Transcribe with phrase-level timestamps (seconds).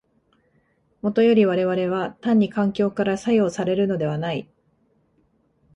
[1.03, 4.49] もとより我々は単に環境から作用されるのではない。